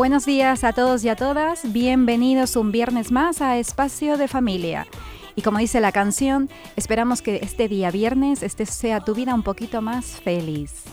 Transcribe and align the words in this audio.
Buenos 0.00 0.24
días 0.24 0.64
a 0.64 0.72
todos 0.72 1.04
y 1.04 1.10
a 1.10 1.14
todas, 1.14 1.74
bienvenidos 1.74 2.56
un 2.56 2.72
viernes 2.72 3.12
más 3.12 3.42
a 3.42 3.58
Espacio 3.58 4.16
de 4.16 4.28
Familia. 4.28 4.86
Y 5.36 5.42
como 5.42 5.58
dice 5.58 5.78
la 5.78 5.92
canción, 5.92 6.48
esperamos 6.74 7.20
que 7.20 7.36
este 7.42 7.68
día 7.68 7.90
viernes 7.90 8.42
este 8.42 8.64
sea 8.64 9.04
tu 9.04 9.14
vida 9.14 9.34
un 9.34 9.42
poquito 9.42 9.82
más 9.82 10.06
feliz. 10.06 10.84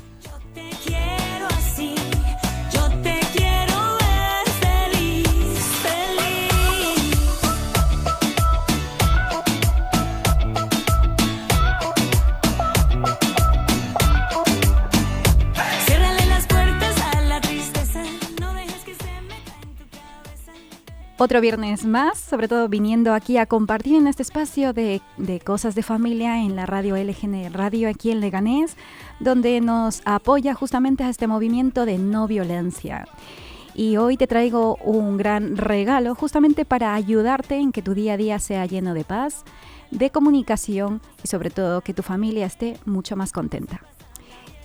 Otro 21.19 21.41
viernes 21.41 21.83
más, 21.83 22.19
sobre 22.19 22.47
todo 22.47 22.69
viniendo 22.69 23.11
aquí 23.11 23.37
a 23.37 23.47
compartir 23.47 23.95
en 23.95 24.05
este 24.05 24.21
espacio 24.21 24.71
de, 24.71 25.01
cosas 25.43 25.73
de 25.73 25.81
familia 25.81 26.43
en 26.43 26.55
la 26.55 26.67
radio 26.67 26.95
LGN 26.95 27.51
Radio 27.53 27.89
aquí 27.89 28.11
en 28.11 28.19
Leganés, 28.19 28.77
donde 29.19 29.59
nos 29.59 30.03
apoya 30.05 30.53
justamente 30.53 31.03
a 31.03 31.09
este 31.09 31.25
movimiento 31.25 31.87
de 31.87 31.97
no 31.97 32.27
violencia. 32.27 33.07
Y 33.73 33.97
hoy 33.97 34.15
te 34.15 34.27
traigo 34.27 34.75
un 34.75 35.17
gran 35.17 35.57
regalo 35.57 36.13
justamente 36.13 36.65
para 36.65 36.93
ayudarte 36.93 37.55
en 37.55 37.71
que 37.71 37.81
tu 37.81 37.95
día 37.95 38.13
a 38.13 38.17
día 38.17 38.37
sea 38.37 38.67
lleno 38.67 38.93
de 38.93 39.03
paz, 39.03 39.43
de 39.89 40.11
comunicación 40.11 41.01
y 41.23 41.27
sobre 41.27 41.49
todo 41.49 41.81
que 41.81 41.95
tu 41.95 42.03
familia 42.03 42.45
esté 42.45 42.77
mucho 42.85 43.15
más 43.15 43.31
contenta. 43.31 43.81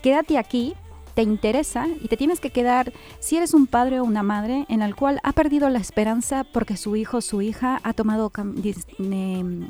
Quédate 0.03 0.37
aquí, 0.37 0.75
te 1.15 1.23
interesa 1.23 1.87
y 2.01 2.09
te 2.09 2.17
tienes 2.17 2.41
que 2.41 2.51
quedar 2.51 2.93
si 3.21 3.37
eres 3.37 3.55
un 3.55 3.67
padre 3.67 4.01
o 4.01 4.05
una 4.05 4.23
madre 4.23 4.67
en 4.69 4.83
el 4.83 4.95
cual 4.95 5.21
ha 5.23 5.33
perdido 5.33 5.69
la 5.69 5.79
esperanza 5.79 6.45
porque 6.45 6.77
su 6.77 6.97
hijo 6.97 7.19
o 7.19 7.21
su 7.21 7.43
hija 7.43 7.81
ha 7.83 7.93
tomado 7.93 8.33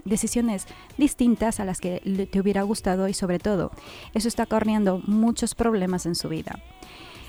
decisiones 0.05 0.67
distintas 0.97 1.61
a 1.61 1.65
las 1.65 1.81
que 1.81 2.29
te 2.31 2.41
hubiera 2.41 2.63
gustado 2.63 3.09
y 3.09 3.15
sobre 3.15 3.39
todo 3.39 3.71
eso 4.15 4.29
está 4.29 4.47
corriendo 4.47 5.01
muchos 5.07 5.55
problemas 5.55 6.07
en 6.07 6.15
su 6.15 6.29
vida. 6.29 6.59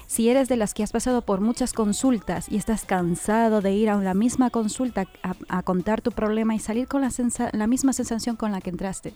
Si 0.08 0.30
eres 0.30 0.48
de 0.48 0.58
las 0.58 0.74
que 0.74 0.84
has 0.84 0.92
pasado 0.92 1.24
por 1.24 1.42
muchas 1.42 1.74
consultas 1.74 2.48
y 2.48 2.58
estás 2.58 2.86
cansado 2.86 3.62
de 3.62 3.74
ir 3.74 3.90
a 3.90 3.98
la 3.98 4.14
misma 4.14 4.52
consulta 4.52 5.08
a, 5.50 5.64
contar 5.64 6.02
tu 6.02 6.12
problema 6.12 6.54
y 6.54 6.60
salir 6.60 6.88
con 6.88 7.02
la, 7.02 7.10
la 7.52 7.68
misma 7.68 7.94
sensación 7.94 8.36
con 8.36 8.52
la 8.52 8.62
que 8.62 8.70
entraste, 8.70 9.14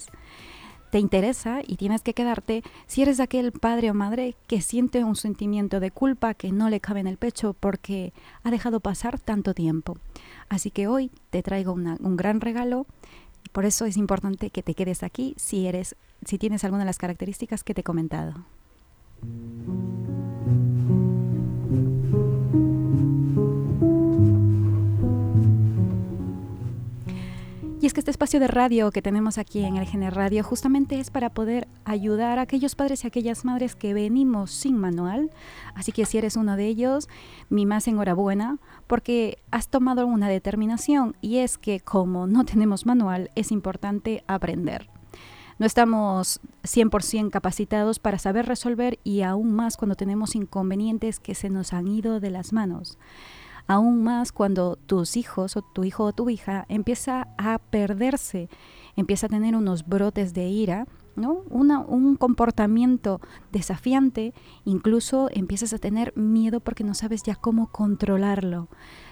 te 0.90 1.00
interesa 1.00 1.62
y 1.66 1.76
tienes 1.76 2.02
que 2.02 2.14
quedarte 2.14 2.64
si 2.86 3.02
eres 3.02 3.20
aquel 3.20 3.52
padre 3.52 3.92
o 3.92 3.94
madre 3.94 4.36
que 4.48 4.62
siente 4.62 5.04
un 5.04 5.16
sentimiento 5.16 5.80
de 5.80 5.92
culpa 5.92 6.34
que 6.34 6.52
no 6.52 6.70
le 6.70 6.80
cabe 6.80 7.02
en 7.02 7.08
el 7.08 7.18
pecho 7.18 7.54
porque 7.54 8.14
ha 8.44 8.52
dejado 8.52 8.80
pasar 8.80 9.20
tanto 9.20 9.54
tiempo. 9.54 9.98
Así 10.50 10.72
que 10.72 10.88
hoy 10.88 11.12
te 11.30 11.44
traigo 11.44 11.74
un 11.74 12.18
gran 12.18 12.42
regalo 12.42 12.86
por 13.52 13.66
eso 13.66 13.86
es 13.86 13.98
importante 13.98 14.50
que 14.50 14.64
te 14.64 14.76
quedes 14.76 15.04
aquí 15.04 15.34
si 15.38 15.68
eres 15.68 15.96
si 16.26 16.38
tienes 16.38 16.64
alguna 16.64 16.84
de 16.84 16.88
las 16.88 16.98
características 16.98 17.64
que 17.64 17.74
te 17.74 17.82
he 17.82 17.84
comentado. 17.84 18.34
Es 27.88 27.94
que 27.94 28.02
este 28.02 28.12
espacio 28.12 28.42
de 28.42 28.50
radio 28.50 28.92
que 28.92 29.02
tenemos 29.02 29.38
aquí 29.38 29.64
en 29.64 29.78
el 29.78 29.88
Gener 29.88 30.14
Radio 30.14 30.44
justamente 30.44 31.00
es 31.00 31.10
para 31.10 31.30
poder 31.30 31.70
ayudar 31.86 32.38
a 32.38 32.42
aquellos 32.42 32.76
padres 32.76 33.06
y 33.06 33.08
aquellas 33.08 33.46
madres 33.46 33.76
que 33.76 33.94
venimos 33.94 34.52
sin 34.52 34.78
manual. 34.78 35.32
Así 35.74 35.94
que 35.94 36.06
si 36.06 36.18
eres 36.18 36.36
uno 36.36 36.58
de 36.58 36.68
ellos, 36.68 37.08
mi 37.50 37.66
más 37.66 37.88
enhorabuena, 37.88 38.58
porque 38.88 39.38
has 39.52 39.70
tomado 39.70 40.06
una 40.06 40.28
determinación 40.28 41.16
y 41.22 41.38
es 41.38 41.58
que 41.58 41.80
como 41.80 42.28
no 42.28 42.44
tenemos 42.44 42.86
manual, 42.86 43.32
es 43.36 43.54
importante 43.54 44.22
aprender. 44.28 44.90
No 45.58 45.66
estamos 45.66 46.42
100% 46.64 47.30
capacitados 47.30 48.00
para 48.00 48.20
saber 48.20 48.48
resolver 48.48 49.00
y 49.06 49.22
aún 49.22 49.54
más 49.54 49.78
cuando 49.78 49.96
tenemos 49.96 50.36
inconvenientes 50.36 51.22
que 51.22 51.36
se 51.36 51.50
nos 51.50 51.72
han 51.72 51.88
ido 51.88 52.20
de 52.20 52.32
las 52.32 52.52
manos 52.52 52.98
aún 53.68 54.04
más 54.04 54.32
cuando 54.32 54.76
tus 54.78 55.18
hijos 55.18 55.58
o 55.58 55.62
tu 55.62 55.84
hijo 55.84 56.06
o 56.06 56.14
tu 56.14 56.30
hija 56.30 56.66
empieza 56.70 57.28
a 57.38 57.60
perderse, 57.60 58.50
empieza 58.96 59.28
a 59.28 59.30
tener 59.30 59.56
unos 59.56 59.86
brotes 59.88 60.34
de 60.34 60.48
ira, 60.48 60.88
¿no? 61.16 61.42
Una- 61.50 61.80
un 61.80 62.16
comportamiento 62.16 63.20
desafiante, 63.52 64.34
incluso 64.66 65.30
empiezas 65.34 65.74
a 65.74 65.80
tener 65.80 66.16
miedo 66.16 66.60
porque 66.60 66.84
no 66.84 66.94
sabes 66.94 67.24
ya 67.24 67.36
cómo 67.36 67.68
controlarlo. 67.72 68.68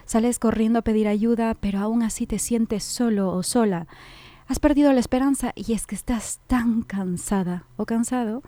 Sales 0.06 0.40
corriendo 0.40 0.80
a 0.80 0.84
pedir 0.84 1.08
ayuda, 1.08 1.56
pero 1.56 1.80
aún 1.80 2.04
así 2.04 2.28
te 2.28 2.40
sientes 2.40 2.84
solo 2.84 3.32
o 3.34 3.44
sola. 3.44 3.88
Has 4.48 4.60
perdido 4.60 4.94
la 4.94 5.00
esperanza 5.00 5.52
y 5.56 5.74
es 5.74 5.88
que 5.88 5.96
estás 5.96 6.40
tan 6.46 6.84
cansada 6.84 7.66
o 7.78 7.86
cansado 7.88 8.44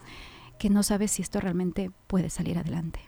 que 0.59 0.69
no 0.69 0.83
sabes 0.83 1.11
si 1.11 1.23
esto 1.23 1.39
realmente 1.39 1.89
puede 2.05 2.29
salir 2.29 2.59
adelante. 2.59 2.99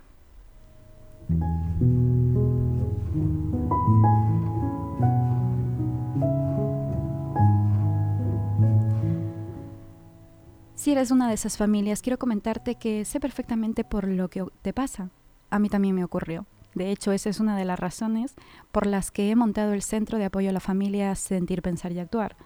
Si 10.79 10.93
eres 10.93 11.11
una 11.11 11.27
de 11.27 11.33
esas 11.33 11.57
familias, 11.57 12.01
quiero 12.01 12.17
comentarte 12.17 12.75
que 12.75 13.03
sé 13.03 13.19
perfectamente 13.19 13.83
por 13.83 14.07
lo 14.07 14.29
que 14.29 14.45
te 14.61 14.71
pasa. 14.71 15.09
A 15.49 15.59
mí 15.59 15.67
también 15.67 15.93
me 15.93 16.05
ocurrió. 16.05 16.45
De 16.73 16.89
hecho, 16.89 17.11
esa 17.11 17.29
es 17.29 17.41
una 17.41 17.57
de 17.57 17.65
las 17.65 17.77
razones 17.77 18.33
por 18.71 18.85
las 18.85 19.11
que 19.11 19.29
he 19.29 19.35
montado 19.35 19.73
el 19.73 19.81
Centro 19.81 20.17
de 20.17 20.23
Apoyo 20.23 20.51
a 20.51 20.53
la 20.53 20.61
Familia 20.61 21.13
Sentir, 21.15 21.61
Pensar 21.61 21.91
y 21.91 21.99
Actuar. 21.99 22.37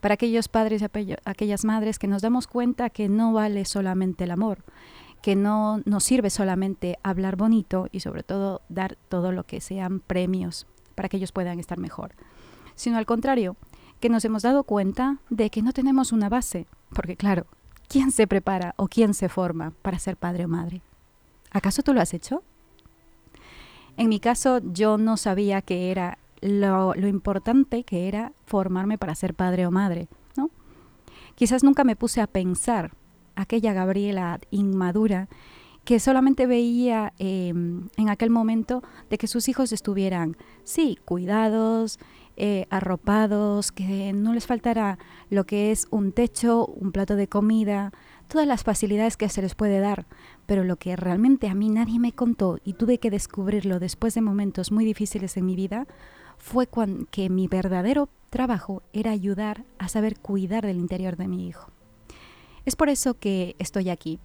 Para 0.00 0.14
aquellos 0.14 0.48
padres 0.48 0.80
y 0.80 1.14
aquellas 1.26 1.64
madres 1.66 1.98
que 1.98 2.08
nos 2.08 2.22
damos 2.22 2.46
cuenta 2.46 2.88
que 2.88 3.10
no 3.10 3.34
vale 3.34 3.66
solamente 3.66 4.24
el 4.24 4.30
amor, 4.30 4.64
que 5.20 5.36
no 5.36 5.82
nos 5.84 6.04
sirve 6.04 6.30
solamente 6.30 6.98
hablar 7.02 7.36
bonito 7.36 7.88
y 7.92 8.00
sobre 8.00 8.22
todo 8.22 8.62
dar 8.70 8.96
todo 9.10 9.30
lo 9.30 9.44
que 9.44 9.60
sean 9.60 10.00
premios 10.00 10.66
para 10.94 11.10
que 11.10 11.18
ellos 11.18 11.32
puedan 11.32 11.60
estar 11.60 11.76
mejor, 11.76 12.14
sino 12.76 12.96
al 12.96 13.04
contrario, 13.04 13.58
que 14.00 14.08
nos 14.08 14.24
hemos 14.24 14.42
dado 14.42 14.64
cuenta 14.64 15.18
de 15.28 15.50
que 15.50 15.60
no 15.60 15.74
tenemos 15.74 16.12
una 16.12 16.30
base, 16.30 16.66
porque 16.94 17.16
claro, 17.16 17.46
¿quién 17.88 18.10
se 18.10 18.26
prepara 18.26 18.74
o 18.76 18.88
quién 18.88 19.14
se 19.14 19.28
forma 19.28 19.72
para 19.82 19.98
ser 19.98 20.16
padre 20.16 20.44
o 20.44 20.48
madre? 20.48 20.82
¿Acaso 21.50 21.82
tú 21.82 21.94
lo 21.94 22.00
has 22.00 22.14
hecho? 22.14 22.42
En 23.96 24.08
mi 24.08 24.18
caso, 24.18 24.60
yo 24.72 24.98
no 24.98 25.16
sabía 25.16 25.62
que 25.62 25.90
era 25.90 26.18
lo, 26.40 26.94
importante 27.06 27.84
que 27.84 28.08
era 28.08 28.32
formarme 28.44 28.98
para 28.98 29.14
ser 29.14 29.34
padre 29.34 29.66
o 29.66 29.70
madre, 29.70 30.08
¿no? 30.36 30.50
Quizás 31.36 31.62
nunca 31.62 31.84
me 31.84 31.96
puse 31.96 32.20
a 32.20 32.26
pensar 32.26 32.92
aquella 33.36 33.72
Gabriela 33.72 34.40
inmadura 34.50 35.28
que 35.84 36.00
solamente 36.00 36.46
veía 36.46 37.12
eh, 37.18 37.48
en 37.48 38.08
aquel 38.08 38.30
momento 38.30 38.82
de 39.10 39.18
que 39.18 39.26
sus 39.26 39.48
hijos 39.48 39.72
estuvieran, 39.72 40.36
sí, 40.64 40.98
cuidados, 41.04 41.98
eh, 42.36 42.66
arropados, 42.70 43.70
que 43.72 44.12
no 44.12 44.32
les 44.32 44.46
faltara 44.46 44.98
lo 45.30 45.44
que 45.44 45.70
es 45.70 45.86
un 45.90 46.12
techo, 46.12 46.66
un 46.66 46.92
plato 46.92 47.16
de 47.16 47.28
comida, 47.28 47.92
todas 48.28 48.46
las 48.46 48.64
facilidades 48.64 49.16
que 49.16 49.28
se 49.28 49.42
les 49.42 49.54
puede 49.54 49.80
dar. 49.80 50.06
Pero 50.46 50.64
lo 50.64 50.76
que 50.76 50.96
realmente 50.96 51.48
a 51.48 51.54
mí 51.54 51.68
nadie 51.70 51.98
me 51.98 52.12
contó 52.12 52.58
y 52.64 52.72
tuve 52.74 52.98
que 52.98 53.10
descubrirlo 53.10 53.78
después 53.78 54.14
de 54.14 54.20
momentos 54.20 54.72
muy 54.72 54.84
difíciles 54.84 55.36
en 55.36 55.46
mi 55.46 55.54
vida 55.56 55.86
fue 56.38 56.66
cuan- 56.66 57.06
que 57.10 57.30
mi 57.30 57.46
verdadero 57.48 58.08
trabajo 58.30 58.82
era 58.92 59.12
ayudar 59.12 59.64
a 59.78 59.88
saber 59.88 60.18
cuidar 60.18 60.66
del 60.66 60.78
interior 60.78 61.16
de 61.16 61.28
mi 61.28 61.46
hijo. 61.48 61.70
Es 62.66 62.76
por 62.76 62.88
eso 62.88 63.14
que 63.14 63.54
estoy 63.58 63.90
aquí. 63.90 64.18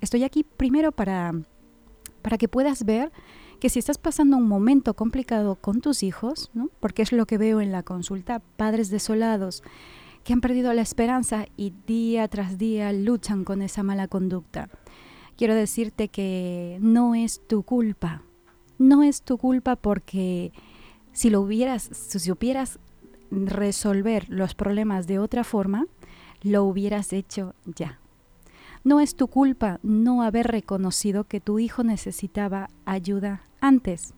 Estoy 0.00 0.22
aquí 0.24 0.44
primero 0.44 0.92
para, 0.92 1.32
para 2.22 2.38
que 2.38 2.48
puedas 2.48 2.84
ver 2.84 3.10
que 3.60 3.68
si 3.68 3.78
estás 3.78 3.98
pasando 3.98 4.36
un 4.36 4.48
momento 4.48 4.94
complicado 4.94 5.54
con 5.54 5.80
tus 5.80 6.02
hijos, 6.02 6.50
porque 6.80 7.02
es 7.02 7.12
lo 7.12 7.26
que 7.26 7.38
veo 7.38 7.60
en 7.60 7.70
la 7.70 7.82
consulta, 7.82 8.40
padres 8.56 8.90
desolados 8.90 9.62
que 10.24 10.32
han 10.32 10.40
perdido 10.40 10.72
la 10.72 10.82
esperanza 10.82 11.46
y 11.56 11.72
día 11.86 12.28
tras 12.28 12.58
día 12.58 12.92
luchan 12.92 13.44
con 13.44 13.62
esa 13.62 13.82
mala 13.82 14.08
conducta. 14.08 14.68
quiero 15.36 15.54
decirte 15.54 16.08
que 16.08 16.78
no 16.80 17.14
es 17.14 17.40
tu 17.46 17.62
culpa. 17.62 18.22
No 18.78 19.02
es 19.02 19.22
tu 19.22 19.38
culpa 19.38 19.76
porque 19.76 20.52
si 21.12 21.30
lo 21.30 21.40
hubieras, 21.40 21.88
si 21.92 22.18
supieras 22.18 22.78
resolver 23.30 24.28
los 24.28 24.54
problemas 24.54 25.06
de 25.06 25.18
otra 25.18 25.44
forma, 25.44 25.86
lo 26.42 26.64
hubieras 26.64 27.12
hecho 27.12 27.54
ya. 27.64 28.00
No 28.82 29.00
es 29.00 29.14
tu 29.14 29.28
culpa 29.28 29.78
no 29.82 30.22
haber 30.22 30.46
reconocido 30.46 31.24
que 31.24 31.40
tu 31.40 31.58
hijo 31.58 31.84
necesitaba 31.84 32.68
ayuda 32.86 33.42
antes. 33.60 34.14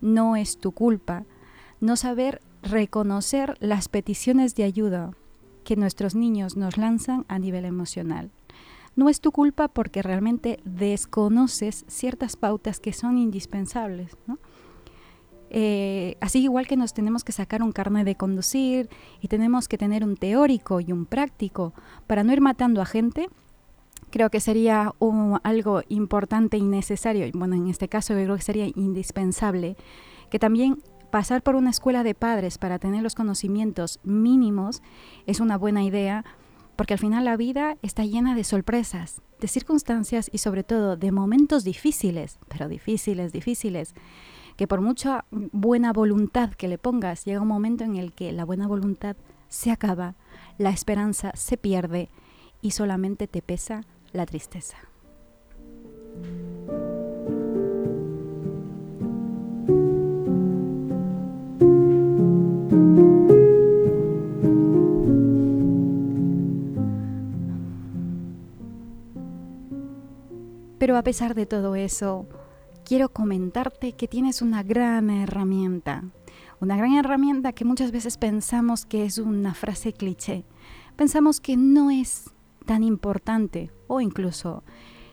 No 0.00 0.36
es 0.36 0.58
tu 0.58 0.72
culpa 0.72 1.24
no 1.80 1.96
saber 1.96 2.40
reconocer 2.62 3.56
las 3.60 3.88
peticiones 3.88 4.54
de 4.54 4.64
ayuda 4.64 5.12
que 5.64 5.76
nuestros 5.76 6.14
niños 6.14 6.56
nos 6.56 6.78
lanzan 6.78 7.26
a 7.28 7.38
nivel 7.38 7.64
emocional. 7.64 8.30
No 8.94 9.10
es 9.10 9.20
tu 9.20 9.30
culpa 9.32 9.68
porque 9.68 10.00
realmente 10.00 10.60
desconoces 10.64 11.84
ciertas 11.86 12.36
pautas 12.36 12.80
que 12.80 12.94
son 12.94 13.18
indispensables. 13.18 14.16
Eh, 15.50 16.16
así 16.20 16.42
igual 16.42 16.66
que 16.66 16.76
nos 16.76 16.94
tenemos 16.94 17.22
que 17.22 17.32
sacar 17.32 17.62
un 17.62 17.72
carnet 17.72 18.04
de 18.06 18.16
conducir 18.16 18.88
y 19.20 19.28
tenemos 19.28 19.68
que 19.68 19.78
tener 19.78 20.02
un 20.02 20.16
teórico 20.16 20.80
y 20.80 20.92
un 20.92 21.04
práctico 21.04 21.74
para 22.06 22.24
no 22.24 22.32
ir 22.32 22.40
matando 22.40 22.80
a 22.80 22.86
gente, 22.86 23.28
creo 24.10 24.30
que 24.30 24.40
sería 24.40 24.92
algo 25.42 25.82
importante 25.88 26.56
y 26.56 26.62
necesario, 26.62 27.26
bueno, 27.34 27.54
en 27.54 27.68
este 27.68 27.88
caso 27.88 28.14
yo 28.14 28.24
creo 28.24 28.36
que 28.36 28.42
sería 28.42 28.66
indispensable, 28.74 29.76
que 30.30 30.38
también 30.38 30.82
pasar 31.10 31.42
por 31.42 31.54
una 31.54 31.70
escuela 31.70 32.02
de 32.02 32.14
padres 32.14 32.58
para 32.58 32.78
tener 32.78 33.02
los 33.02 33.14
conocimientos 33.14 34.00
mínimos 34.02 34.82
es 35.26 35.40
una 35.40 35.56
buena 35.56 35.84
idea 35.84 36.24
porque 36.76 36.94
al 36.94 37.00
final 37.00 37.24
la 37.24 37.36
vida 37.36 37.78
está 37.82 38.04
llena 38.04 38.34
de 38.34 38.44
sorpresas, 38.44 39.22
de 39.40 39.48
circunstancias 39.48 40.28
y 40.30 40.38
sobre 40.38 40.62
todo 40.62 40.96
de 40.96 41.10
momentos 41.10 41.64
difíciles, 41.64 42.38
pero 42.48 42.68
difíciles, 42.68 43.32
difíciles, 43.32 43.94
que 44.56 44.66
por 44.66 44.82
mucha 44.82 45.24
buena 45.30 45.92
voluntad 45.92 46.50
que 46.50 46.68
le 46.68 46.76
pongas, 46.76 47.24
llega 47.24 47.40
un 47.40 47.48
momento 47.48 47.84
en 47.84 47.96
el 47.96 48.12
que 48.12 48.30
la 48.32 48.44
buena 48.44 48.66
voluntad 48.66 49.16
se 49.48 49.70
acaba, 49.70 50.16
la 50.58 50.70
esperanza 50.70 51.32
se 51.34 51.56
pierde 51.56 52.10
y 52.60 52.72
solamente 52.72 53.26
te 53.26 53.42
pesa 53.42 53.82
la 54.16 54.26
tristeza. 54.26 54.78
Pero 70.78 70.96
a 70.96 71.02
pesar 71.02 71.34
de 71.34 71.46
todo 71.46 71.74
eso, 71.74 72.26
quiero 72.84 73.08
comentarte 73.08 73.94
que 73.94 74.06
tienes 74.06 74.40
una 74.40 74.62
gran 74.62 75.10
herramienta. 75.10 76.04
Una 76.60 76.76
gran 76.76 76.94
herramienta 76.94 77.52
que 77.52 77.64
muchas 77.64 77.90
veces 77.90 78.16
pensamos 78.18 78.86
que 78.86 79.04
es 79.04 79.18
una 79.18 79.52
frase 79.52 79.92
cliché. 79.92 80.44
Pensamos 80.94 81.40
que 81.40 81.56
no 81.56 81.90
es 81.90 82.30
tan 82.66 82.82
importante 82.82 83.70
o 83.86 84.00
incluso 84.00 84.62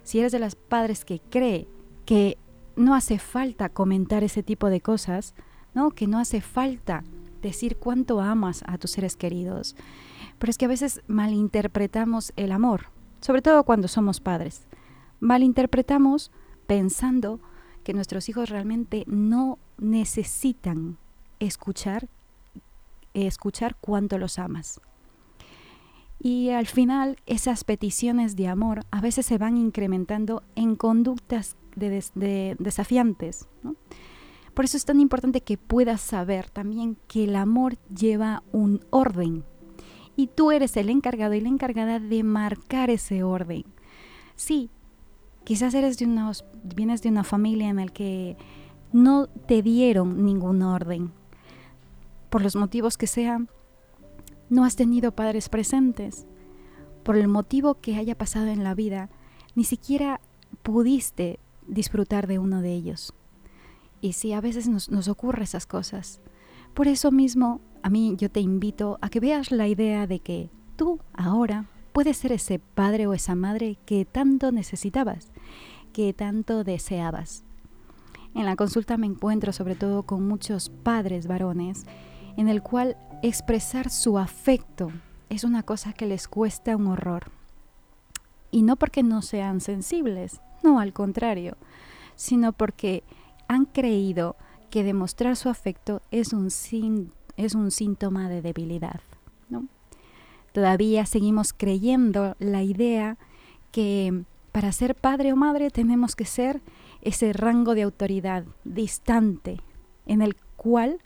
si 0.04 0.20
eres 0.20 0.32
de 0.32 0.40
los 0.40 0.56
padres 0.56 1.06
que 1.06 1.22
cree 1.22 1.68
que 2.06 2.38
no 2.76 2.96
hace 2.96 3.20
falta 3.20 3.70
comentar 3.70 4.24
ese 4.24 4.44
tipo 4.44 4.70
de 4.70 4.82
cosas, 4.82 5.36
¿no? 5.74 5.92
Que 5.92 6.08
no 6.08 6.20
hace 6.20 6.42
falta 6.42 7.04
decir 7.42 7.78
cuánto 7.78 8.20
amas 8.20 8.64
a 8.68 8.78
tus 8.78 8.92
seres 8.92 9.16
queridos. 9.16 9.76
Pero 10.40 10.50
es 10.50 10.58
que 10.58 10.66
a 10.66 10.70
veces 10.70 11.02
malinterpretamos 11.08 12.34
el 12.36 12.52
amor, 12.52 12.88
sobre 13.22 13.42
todo 13.42 13.64
cuando 13.64 13.88
somos 13.88 14.20
padres 14.20 14.68
malinterpretamos 15.24 16.32
pensando 16.68 17.40
que 17.86 17.94
nuestros 17.94 18.28
hijos 18.28 18.50
realmente 18.50 19.06
no 19.08 19.58
necesitan 19.78 20.98
escuchar, 21.40 22.10
escuchar 23.14 23.78
cuánto 23.80 24.18
los 24.18 24.38
amas. 24.38 24.82
Y 26.24 26.50
al 26.50 26.66
final 26.66 27.18
esas 27.28 27.64
peticiones 27.64 28.36
de 28.36 28.48
amor 28.48 28.86
a 28.90 29.02
veces 29.02 29.28
se 29.28 29.38
van 29.38 29.58
incrementando 29.58 30.42
en 30.56 30.76
conductas 30.76 31.58
de, 31.76 32.56
desafiantes. 32.58 33.48
Por 34.56 34.66
eso 34.66 34.78
es 34.78 34.86
tan 34.86 35.00
importante 35.00 35.42
que 35.42 35.58
puedas 35.58 36.02
saber 36.02 36.50
también 36.50 36.98
que 37.08 37.26
el 37.26 37.36
amor 37.36 37.78
lleva 37.94 38.42
un 38.52 38.84
orden. 38.90 39.44
Y 40.16 40.28
tú 40.28 40.52
eres 40.52 40.78
el 40.78 40.90
encargado 40.90 41.34
y 41.34 41.42
la 41.42 41.50
encargada 41.50 42.00
de 42.00 42.24
marcar 42.24 42.90
ese 42.90 43.24
orden. 43.24 43.66
Sí, 44.36 44.70
Quizás 45.44 45.74
eres 45.74 45.98
de 45.98 46.06
unos, 46.06 46.46
vienes 46.64 47.02
de 47.02 47.10
una 47.10 47.24
familia 47.24 47.68
en 47.68 47.76
la 47.76 47.88
que 47.88 48.38
no 48.94 49.28
te 49.28 49.62
dieron 49.62 50.24
ningún 50.26 50.62
orden. 50.62 51.12
Por 52.30 52.42
los 52.42 52.56
motivos 52.56 52.98
que 52.98 53.08
sean, 53.08 53.50
no 54.54 54.66
has 54.66 54.76
tenido 54.76 55.14
padres 55.14 55.50
presentes. 55.50 56.28
Por 57.04 57.18
el 57.18 57.28
motivo 57.28 57.82
que 57.82 57.96
haya 57.96 58.16
pasado 58.16 58.48
en 58.48 58.64
la 58.64 58.76
vida, 58.76 59.10
ni 59.56 59.64
siquiera 59.64 60.22
pudiste 60.62 61.40
disfrutar 61.68 62.28
de 62.28 62.38
uno 62.38 62.62
de 62.62 62.72
ellos. 62.72 63.14
Y 64.00 64.14
sí, 64.14 64.32
a 64.32 64.42
veces 64.42 64.68
nos, 64.68 64.92
nos 64.92 65.08
ocurre 65.08 65.44
esas 65.44 65.66
cosas. 65.66 66.22
Por 66.76 66.88
eso 66.88 67.12
mismo, 67.12 67.62
a 67.82 67.90
mí 67.90 68.16
yo 68.18 68.30
te 68.30 68.42
invito 68.42 69.00
a 69.02 69.10
que 69.10 69.20
veas 69.20 69.52
la 69.52 69.68
idea 69.68 70.06
de 70.06 70.20
que 70.20 70.52
tú 70.76 71.00
ahora 71.14 71.66
puede 71.92 72.14
ser 72.14 72.32
ese 72.32 72.60
padre 72.60 73.08
o 73.08 73.14
esa 73.14 73.34
madre 73.34 73.80
que 73.86 74.06
tanto 74.06 74.52
necesitabas, 74.52 75.32
que 75.94 76.14
tanto 76.14 76.64
deseabas. 76.64 77.44
En 78.36 78.46
la 78.46 78.56
consulta 78.56 78.98
me 78.98 79.08
encuentro 79.08 79.52
sobre 79.52 79.76
todo 79.76 80.04
con 80.04 80.28
muchos 80.28 80.70
padres 80.70 81.26
varones 81.26 81.86
en 82.38 82.50
el 82.50 82.62
cual 82.62 82.98
expresar 83.24 83.90
su 83.90 84.20
afecto 84.20 84.92
es 85.30 85.46
una 85.46 85.64
cosa 85.64 85.94
que 85.94 86.06
les 86.06 86.28
cuesta 86.28 86.76
un 86.76 86.88
horror. 86.88 87.32
Y 88.52 88.62
no 88.64 88.76
porque 88.76 89.02
no 89.02 89.22
sean 89.22 89.62
sensibles, 89.62 90.42
no 90.62 90.80
al 90.80 90.92
contrario, 90.92 91.58
sino 92.16 92.52
porque 92.52 93.04
han 93.48 93.66
creído 93.66 94.36
que 94.70 94.84
demostrar 94.84 95.38
su 95.38 95.48
afecto 95.48 96.02
es 96.12 96.34
un, 96.34 96.50
es 97.38 97.56
un 97.56 97.72
síntoma 97.72 98.30
de 98.30 98.42
debilidad. 98.42 99.00
Todavía 100.52 101.08
seguimos 101.08 101.52
creyendo 101.52 102.36
la 102.38 102.62
idea 102.62 103.18
que 103.72 104.24
para 104.52 104.72
ser 104.72 104.94
padre 104.94 105.34
o 105.34 105.36
madre 105.36 105.72
tenemos 105.72 106.16
que 106.16 106.26
ser 106.26 106.62
ese 107.02 107.34
rango 107.34 107.74
de 107.74 107.82
autoridad 107.82 108.44
distante 108.64 109.62
en 110.06 110.22
el 110.22 110.36
cual 110.58 111.00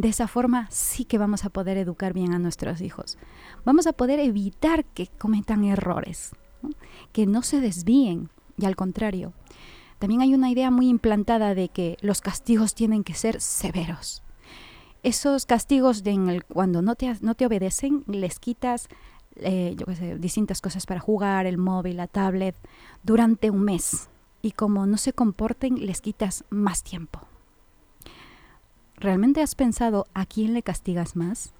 de 0.00 0.08
esa 0.08 0.28
forma 0.28 0.66
sí 0.70 1.04
que 1.04 1.18
vamos 1.18 1.44
a 1.44 1.50
poder 1.50 1.76
educar 1.76 2.12
bien 2.12 2.32
a 2.32 2.38
nuestros 2.38 2.80
hijos. 2.80 3.18
Vamos 3.64 3.86
a 3.86 3.92
poder 3.92 4.18
evitar 4.18 4.84
que 4.84 5.08
cometan 5.18 5.64
errores, 5.64 6.32
que 7.12 7.26
no 7.26 7.42
se 7.42 7.60
desvíen 7.60 8.30
y 8.56 8.64
al 8.64 8.76
contrario. 8.76 9.32
También 9.98 10.22
hay 10.22 10.34
una 10.34 10.50
idea 10.50 10.70
muy 10.70 10.88
implantada 10.88 11.54
de 11.54 11.68
que 11.68 11.98
los 12.00 12.20
castigos 12.20 12.74
tienen 12.74 13.04
que 13.04 13.14
ser 13.14 13.40
severos 13.40 14.22
esos 15.02 15.46
castigos 15.46 16.02
de 16.02 16.42
cuando 16.52 16.82
no 16.82 16.94
te, 16.94 17.14
no 17.20 17.34
te 17.34 17.46
obedecen, 17.46 18.04
les 18.06 18.38
quitas 18.38 18.88
eh, 19.36 19.76
distintas 20.18 20.60
cosas 20.60 20.86
para 20.86 21.00
jugar, 21.00 21.46
el 21.46 21.58
móvil, 21.58 21.96
la 21.96 22.06
tablet, 22.06 22.56
durante 23.02 23.50
un 23.50 23.62
mes. 23.62 24.08
Y 24.42 24.52
como 24.52 24.86
no 24.86 24.96
se 24.96 25.12
comporten, 25.12 25.86
les 25.86 26.00
quitas 26.00 26.44
más 26.50 26.82
tiempo. 26.82 27.20
¿Realmente 29.00 29.40
has 29.40 29.54
pensado 29.54 30.06
a 30.12 30.26
quién 30.26 30.52
le 30.52 30.62
castigas 30.62 31.16
más? 31.16 31.54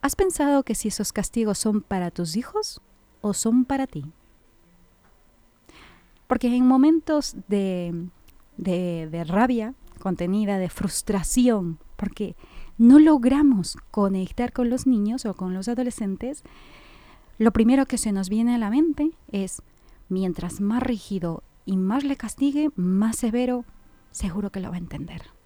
¿Has 0.00 0.16
pensado 0.16 0.62
que 0.62 0.74
si 0.74 0.88
esos 0.88 1.12
castigos 1.12 1.58
son 1.58 1.82
para 1.82 2.10
tus 2.10 2.34
hijos 2.34 2.80
o 3.20 3.34
son 3.34 3.66
para 3.66 3.86
ti? 3.86 4.10
Porque 6.26 6.56
en 6.56 6.66
momentos 6.66 7.36
de, 7.46 8.08
de, 8.56 9.06
de 9.10 9.24
rabia, 9.24 9.74
contenida 10.00 10.56
de 10.56 10.70
frustración, 10.70 11.78
porque 11.96 12.36
no 12.78 12.98
logramos 12.98 13.76
conectar 13.90 14.54
con 14.54 14.70
los 14.70 14.86
niños 14.86 15.26
o 15.26 15.34
con 15.34 15.52
los 15.52 15.68
adolescentes, 15.68 16.42
lo 17.36 17.52
primero 17.52 17.84
que 17.84 17.98
se 17.98 18.12
nos 18.12 18.30
viene 18.30 18.54
a 18.54 18.58
la 18.58 18.70
mente 18.70 19.10
es, 19.30 19.60
mientras 20.08 20.62
más 20.62 20.82
rígido 20.82 21.42
y 21.66 21.76
más 21.76 22.02
le 22.02 22.16
castigue, 22.16 22.70
más 22.76 23.16
severo, 23.16 23.66
seguro 24.10 24.50
que 24.50 24.60
lo 24.60 24.70
va 24.70 24.76
a 24.76 24.78
entender. 24.78 25.41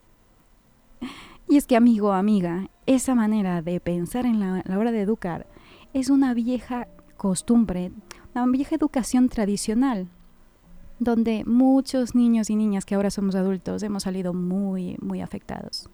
Y 1.48 1.58
es 1.58 1.68
que, 1.68 1.76
amigo 1.76 2.12
amiga, 2.12 2.70
esa 2.86 3.14
manera 3.14 3.62
de 3.62 3.78
pensar 3.78 4.26
en 4.26 4.40
la, 4.40 4.64
la 4.66 4.78
hora 4.80 4.90
de 4.90 5.00
educar 5.00 5.46
es 5.92 6.10
una 6.10 6.34
vieja 6.34 6.88
costumbre, 7.16 7.92
una 8.34 8.44
vieja 8.46 8.74
educación 8.74 9.28
tradicional, 9.28 10.08
donde 10.98 11.44
muchos 11.44 12.14
niños 12.14 12.50
y 12.50 12.56
niñas 12.56 12.84
que 12.84 12.94
ahora 12.94 13.10
somos 13.10 13.34
adultos 13.34 13.82
hemos 13.82 14.02
salido 14.02 14.34
muy, 14.34 14.96
muy 15.00 15.20
afectados. 15.20 15.88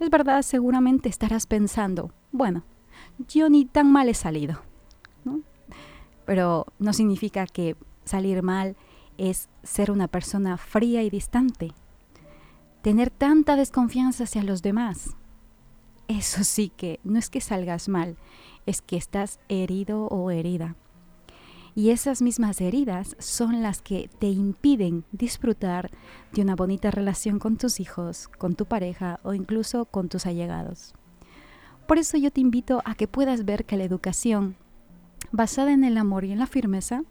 Es 0.00 0.10
verdad, 0.10 0.42
seguramente 0.42 1.08
estarás 1.08 1.46
pensando, 1.46 2.12
bueno, 2.32 2.64
yo 3.28 3.48
ni 3.48 3.64
tan 3.64 3.90
mal 3.90 4.08
he 4.08 4.14
salido, 4.14 4.60
¿no? 5.24 5.40
Pero 6.24 6.66
no 6.78 6.92
significa 6.92 7.46
que 7.46 7.76
salir 8.04 8.42
mal 8.42 8.76
es 9.18 9.48
ser 9.62 9.90
una 9.90 10.08
persona 10.08 10.56
fría 10.56 11.02
y 11.02 11.10
distante. 11.10 11.72
Tener 12.82 13.10
tanta 13.10 13.54
desconfianza 13.54 14.24
hacia 14.24 14.42
los 14.42 14.60
demás. 14.60 15.16
Eso 16.08 16.42
sí 16.42 16.72
que 16.76 16.98
no 17.04 17.18
es 17.18 17.30
que 17.30 17.40
salgas 17.40 17.88
mal, 17.88 18.16
es 18.66 18.82
que 18.82 18.96
estás 18.96 19.38
herido 19.48 20.06
o 20.06 20.30
herida. 20.32 20.74
Y 21.74 21.90
esas 21.90 22.20
mismas 22.20 22.60
heridas 22.60 23.16
son 23.18 23.62
las 23.62 23.80
que 23.80 24.10
te 24.18 24.26
impiden 24.26 25.04
disfrutar 25.12 25.90
de 26.32 26.42
una 26.42 26.56
bonita 26.56 26.90
relación 26.90 27.38
con 27.38 27.56
tus 27.56 27.80
hijos, 27.80 28.28
con 28.28 28.56
tu 28.56 28.66
pareja 28.66 29.20
o 29.22 29.32
incluso 29.32 29.86
con 29.86 30.08
tus 30.08 30.26
allegados. 30.26 30.92
Por 31.86 31.98
eso 31.98 32.18
yo 32.18 32.30
te 32.30 32.40
invito 32.40 32.82
a 32.84 32.94
que 32.94 33.08
puedas 33.08 33.44
ver 33.44 33.64
que 33.64 33.76
la 33.76 33.84
educación 33.84 34.56
basada 35.30 35.72
en 35.72 35.84
el 35.84 35.96
amor 35.96 36.24
y 36.24 36.32
en 36.32 36.40
la 36.40 36.46
firmeza 36.46 37.04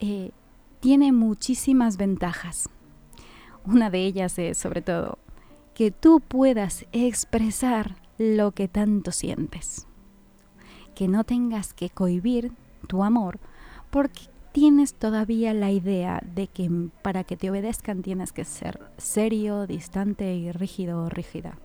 eh, 0.00 0.32
tiene 0.80 1.12
muchísimas 1.12 1.96
ventajas. 1.96 2.68
Una 3.64 3.90
de 3.90 4.04
ellas 4.04 4.38
es, 4.38 4.58
sobre 4.58 4.82
todo, 4.82 5.18
que 5.74 5.90
tú 5.90 6.20
puedas 6.20 6.86
expresar 6.92 7.96
lo 8.18 8.52
que 8.52 8.68
tanto 8.68 9.12
sientes. 9.12 9.86
Que 10.94 11.08
no 11.08 11.24
tengas 11.24 11.72
que 11.72 11.90
cohibir 11.90 12.52
tu 12.88 13.04
amor 13.04 13.38
porque 13.90 14.22
tienes 14.52 14.94
todavía 14.94 15.54
la 15.54 15.70
idea 15.70 16.20
de 16.34 16.46
que 16.46 16.70
para 17.02 17.24
que 17.24 17.36
te 17.36 17.50
obedezcan 17.50 18.02
tienes 18.02 18.32
que 18.32 18.44
ser 18.44 18.80
serio, 18.98 19.66
distante 19.66 20.34
y 20.34 20.52
rígido 20.52 21.04
o 21.04 21.08
rígida. 21.08 21.58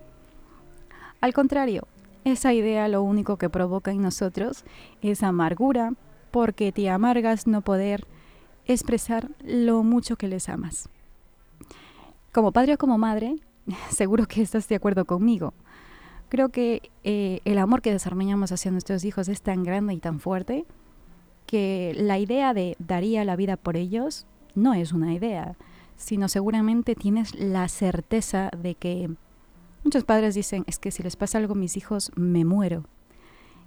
Al 1.20 1.34
contrario, 1.34 1.88
esa 2.24 2.54
idea 2.54 2.88
lo 2.88 3.02
único 3.02 3.38
que 3.38 3.50
provoca 3.50 3.92
en 3.92 4.02
nosotros 4.02 4.66
es 5.02 5.24
amargura 5.24 5.94
porque 6.32 6.72
te 6.72 6.90
amargas 6.90 7.48
no 7.48 7.62
poder 7.62 8.06
expresar 8.66 9.30
lo 9.44 9.84
mucho 9.84 10.18
que 10.18 10.28
les 10.28 10.50
amas. 10.50 10.90
Como 12.38 12.52
padre 12.52 12.76
o 12.76 12.78
como 12.78 13.00
madre, 13.00 13.36
seguro 13.90 14.28
que 14.28 14.44
estás 14.44 14.68
de 14.68 14.76
acuerdo 14.76 15.06
conmigo. 15.06 15.56
Creo 16.30 16.50
que 16.50 16.92
eh, 17.04 17.40
el 17.46 17.58
amor 17.58 17.82
que 17.82 17.92
desarrollamos 17.92 18.52
hacia 18.52 18.70
nuestros 18.70 19.06
hijos 19.06 19.28
es 19.28 19.42
tan 19.42 19.64
grande 19.64 19.96
y 19.96 19.98
tan 19.98 20.20
fuerte 20.20 20.68
que 21.48 21.96
la 21.98 22.20
idea 22.20 22.54
de 22.54 22.76
daría 22.78 23.26
la 23.26 23.36
vida 23.36 23.58
por 23.58 23.76
ellos 23.76 24.28
no 24.54 24.76
es 24.76 24.94
una 24.94 25.16
idea, 25.16 25.56
sino 25.96 26.30
seguramente 26.30 26.94
tienes 26.94 27.34
la 27.34 27.68
certeza 27.70 28.52
de 28.56 28.76
que 28.76 29.10
muchos 29.84 30.04
padres 30.04 30.36
dicen, 30.36 30.64
es 30.68 30.78
que 30.78 30.92
si 30.92 31.02
les 31.02 31.16
pasa 31.16 31.40
algo 31.40 31.54
a 31.54 31.58
mis 31.58 31.76
hijos, 31.76 32.12
me 32.16 32.46
muero. 32.46 32.84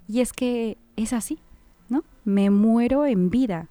Y 0.07 0.21
es 0.21 0.33
que 0.33 0.79
es 0.95 1.13
así, 1.13 1.41
¿no? 1.89 2.05
Me 2.25 2.51
muero 2.51 3.05
en 3.05 3.31
vida, 3.31 3.67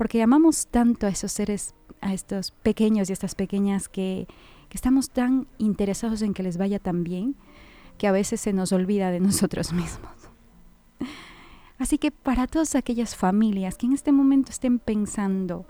porque 0.00 0.22
amamos 0.22 0.66
tanto 0.68 1.06
a 1.06 1.10
esos 1.10 1.30
seres, 1.30 1.74
a 2.00 2.14
estos 2.14 2.52
pequeños 2.52 3.10
y 3.10 3.12
estas 3.12 3.34
pequeñas 3.34 3.90
que, 3.90 4.26
que 4.70 4.78
estamos 4.78 5.10
tan 5.10 5.46
interesados 5.58 6.22
en 6.22 6.32
que 6.32 6.42
les 6.42 6.56
vaya 6.56 6.78
tan 6.78 7.04
bien, 7.04 7.36
que 7.98 8.06
a 8.06 8.12
veces 8.12 8.40
se 8.40 8.54
nos 8.54 8.72
olvida 8.72 9.10
de 9.10 9.20
nosotros 9.28 9.74
mismos. 9.74 10.10
Así 11.78 11.98
que 11.98 12.12
para 12.12 12.46
todas 12.46 12.76
aquellas 12.76 13.14
familias 13.14 13.76
que 13.76 13.84
en 13.84 13.92
este 13.92 14.10
momento 14.10 14.52
estén 14.52 14.78
pensando, 14.78 15.66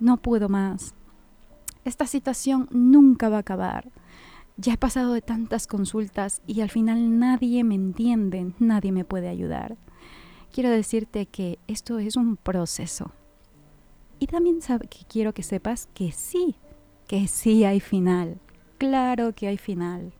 no 0.00 0.16
puedo 0.16 0.48
más, 0.48 0.96
esta 1.84 2.08
situación 2.08 2.66
nunca 2.72 3.28
va 3.28 3.36
a 3.36 3.46
acabar. 3.46 3.92
Ya 4.56 4.72
he 4.72 4.76
pasado 4.76 5.12
de 5.12 5.22
tantas 5.22 5.68
consultas 5.68 6.42
y 6.48 6.62
al 6.62 6.70
final 6.70 7.20
nadie 7.20 7.62
me 7.62 7.76
entiende, 7.76 8.54
nadie 8.58 8.90
me 8.90 9.04
puede 9.04 9.28
ayudar. 9.28 9.76
Quiero 10.52 10.68
decirte 10.68 11.26
que 11.26 11.60
esto 11.68 12.00
es 12.00 12.16
un 12.16 12.36
proceso. 12.36 13.12
Y 14.18 14.26
también 14.26 14.60
que 14.60 15.04
quiero 15.08 15.32
que 15.32 15.42
sepas 15.42 15.88
que 15.94 16.12
sí, 16.12 16.56
que 17.06 17.28
sí 17.28 17.64
hay 17.64 17.80
final. 17.80 18.38
Claro 18.78 19.34
que 19.34 19.48
hay 19.48 19.58
final. 19.58 20.12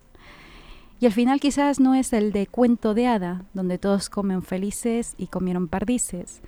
Y 1.00 1.06
el 1.06 1.12
final 1.12 1.38
quizás 1.38 1.78
no 1.78 1.94
es 1.94 2.12
el 2.12 2.32
de 2.32 2.46
cuento 2.46 2.94
de 2.94 3.06
hada, 3.06 3.44
donde 3.54 3.78
todos 3.78 4.10
comen 4.10 4.42
felices 4.42 5.14
y 5.16 5.28
comieron 5.28 5.68
perdices, 5.68 6.42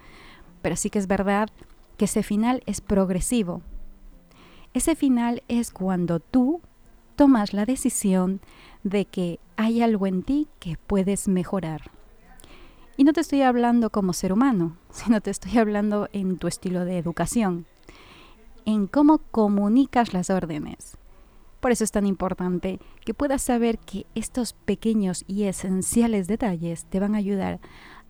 pero 0.60 0.74
sí 0.74 0.90
que 0.90 0.98
es 0.98 1.06
verdad 1.06 1.48
que 1.96 2.06
ese 2.06 2.22
final 2.22 2.62
es 2.66 2.80
progresivo. 2.80 3.62
Ese 4.74 4.96
final 4.96 5.42
es 5.48 5.70
cuando 5.70 6.18
tú 6.18 6.60
tomas 7.14 7.52
la 7.52 7.64
decisión 7.64 8.40
de 8.82 9.04
que 9.04 9.38
hay 9.56 9.82
algo 9.82 10.06
en 10.06 10.22
ti 10.22 10.48
que 10.58 10.76
puedes 10.86 11.28
mejorar. 11.28 11.90
Y 13.00 13.04
no 13.04 13.14
te 13.14 13.22
estoy 13.22 13.40
hablando 13.40 13.88
como 13.88 14.12
ser 14.12 14.30
humano, 14.30 14.76
sino 14.90 15.22
te 15.22 15.30
estoy 15.30 15.56
hablando 15.56 16.10
en 16.12 16.36
tu 16.36 16.48
estilo 16.48 16.84
de 16.84 16.98
educación, 16.98 17.64
en 18.66 18.86
cómo 18.86 19.20
comunicas 19.30 20.12
las 20.12 20.28
órdenes, 20.28 20.98
por 21.60 21.72
eso 21.72 21.82
es 21.82 21.92
tan 21.92 22.04
importante 22.04 22.78
que 23.02 23.14
puedas 23.14 23.40
saber 23.40 23.78
que 23.78 24.04
estos 24.14 24.52
pequeños 24.52 25.24
y 25.26 25.44
esenciales 25.44 26.26
detalles 26.26 26.84
te 26.90 27.00
van 27.00 27.14
a 27.14 27.18
ayudar 27.18 27.58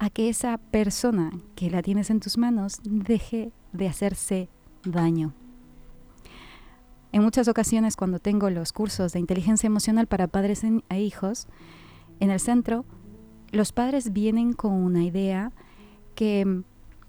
a 0.00 0.10
que 0.10 0.28
esa 0.28 0.58
persona 0.58 1.30
que 1.54 1.70
la 1.70 1.82
tienes 1.82 2.10
en 2.10 2.18
tus 2.18 2.36
manos 2.36 2.80
deje 2.82 3.52
de 3.72 3.86
hacerse 3.86 4.48
daño. 4.82 5.34
En 7.12 7.22
muchas 7.22 7.46
ocasiones 7.46 7.94
cuando 7.94 8.18
tengo 8.18 8.50
los 8.50 8.72
cursos 8.72 9.12
de 9.12 9.20
inteligencia 9.20 9.68
emocional 9.68 10.08
para 10.08 10.26
padres 10.26 10.64
e 10.64 11.00
hijos, 11.00 11.46
en 12.18 12.30
el 12.30 12.40
centro, 12.40 12.84
los 13.52 13.72
padres 13.72 14.12
vienen 14.12 14.52
con 14.52 14.72
una 14.72 15.04
idea 15.04 15.52
que 16.14 16.62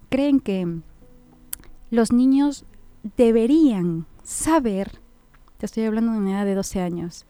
creen 0.08 0.40
que 0.40 0.80
los 1.90 2.12
niños 2.12 2.64
deberían 3.16 4.06
saber 4.22 5.02
te 5.62 5.66
estoy 5.66 5.84
hablando 5.84 6.10
de 6.10 6.18
una 6.18 6.32
edad 6.32 6.44
de 6.44 6.56
12 6.56 6.80
años, 6.80 7.24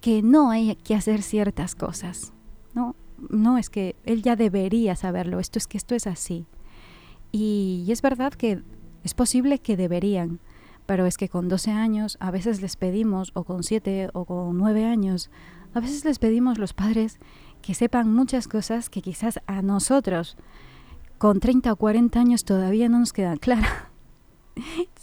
que 0.00 0.22
no 0.22 0.50
hay 0.50 0.76
que 0.76 0.94
hacer 0.94 1.20
ciertas 1.20 1.74
cosas. 1.74 2.32
No, 2.72 2.96
no 3.28 3.58
es 3.58 3.68
que 3.68 3.96
él 4.06 4.22
ya 4.22 4.34
debería 4.34 4.96
saberlo, 4.96 5.38
esto 5.38 5.58
es 5.58 5.66
que 5.66 5.76
esto 5.76 5.94
es 5.94 6.06
así. 6.06 6.46
Y, 7.32 7.84
es 7.90 8.00
verdad 8.00 8.32
que 8.32 8.62
es 9.04 9.12
posible 9.12 9.58
que 9.58 9.76
deberían, 9.76 10.40
pero 10.86 11.04
es 11.04 11.18
que 11.18 11.28
con 11.28 11.50
12 11.50 11.70
años 11.70 12.16
a 12.18 12.30
veces 12.30 12.62
les 12.62 12.76
pedimos, 12.76 13.30
o 13.34 13.44
con 13.44 13.62
7 13.62 14.08
o 14.14 14.24
con 14.24 14.56
9 14.56 14.86
años, 14.86 15.30
a 15.74 15.80
veces 15.80 16.02
les 16.06 16.18
pedimos 16.18 16.56
los 16.56 16.72
padres 16.72 17.18
que 17.62 17.74
sepan 17.74 18.12
muchas 18.12 18.48
cosas 18.48 18.90
que 18.90 19.02
quizás 19.02 19.40
a 19.46 19.62
nosotros 19.62 20.36
con 21.18 21.40
30 21.40 21.72
o 21.72 21.76
40 21.76 22.18
años 22.18 22.44
todavía 22.44 22.88
no 22.88 22.98
nos 22.98 23.12
quedan 23.12 23.36
claras. 23.36 23.70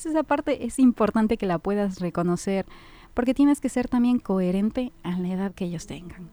Esa 0.05 0.23
parte 0.23 0.65
es 0.65 0.79
importante 0.79 1.37
que 1.37 1.45
la 1.45 1.59
puedas 1.59 1.99
reconocer 1.99 2.65
porque 3.13 3.33
tienes 3.33 3.61
que 3.61 3.69
ser 3.69 3.87
también 3.87 4.19
coherente 4.19 4.91
a 5.03 5.17
la 5.17 5.29
edad 5.29 5.53
que 5.53 5.65
ellos 5.65 5.87
tengan. 5.87 6.29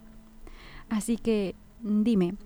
Así 0.89 1.17
que 1.17 1.55
dime, 1.81 2.37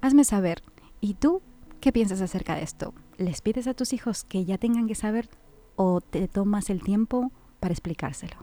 hazme 0.00 0.24
saber, 0.24 0.62
¿y 1.00 1.14
tú 1.14 1.42
qué 1.80 1.92
piensas 1.92 2.20
acerca 2.20 2.54
de 2.54 2.62
esto? 2.62 2.94
¿Les 3.18 3.40
pides 3.42 3.66
a 3.66 3.74
tus 3.74 3.92
hijos 3.92 4.24
que 4.24 4.44
ya 4.44 4.58
tengan 4.58 4.86
que 4.86 4.94
saber 4.94 5.28
o 5.76 6.00
te 6.00 6.28
tomas 6.28 6.70
el 6.70 6.82
tiempo 6.82 7.32
para 7.60 7.72
explicárselo? 7.72 8.36